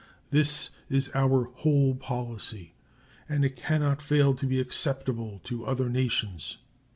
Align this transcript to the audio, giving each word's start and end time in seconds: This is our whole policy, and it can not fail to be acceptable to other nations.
This 0.31 0.71
is 0.89 1.11
our 1.13 1.43
whole 1.57 1.93
policy, 1.93 2.73
and 3.29 3.45
it 3.45 3.55
can 3.55 3.81
not 3.81 4.01
fail 4.01 4.33
to 4.33 4.47
be 4.47 4.59
acceptable 4.59 5.39
to 5.43 5.63
other 5.67 5.89
nations. 5.89 6.57